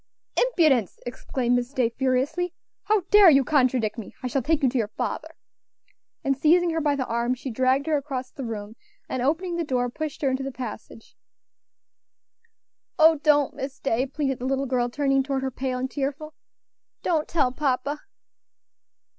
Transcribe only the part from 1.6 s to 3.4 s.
Day, furiously; "how dare